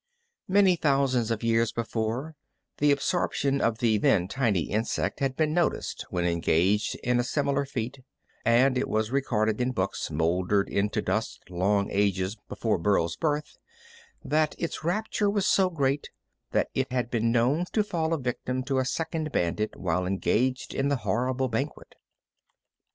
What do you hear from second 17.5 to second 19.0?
to fall a victim to a